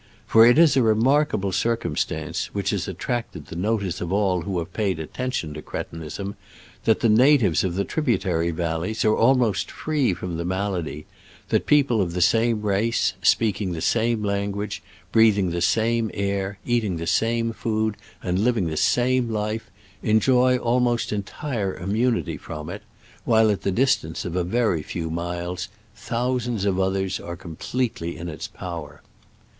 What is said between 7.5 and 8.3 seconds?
of the trib